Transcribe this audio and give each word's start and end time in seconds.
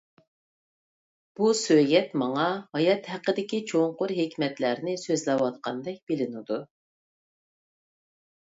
بۇ 1.39 1.49
سۆگەت 1.59 2.15
ماڭا 2.21 2.45
ھايات 2.77 3.09
ھەققىدىكى 3.15 3.59
چوڭقۇر 3.73 4.15
ھېكمەتلەرنى 4.21 4.97
سۆزلەۋاتقاندەك 5.03 6.01
بىلىنىدۇ. 6.13 6.59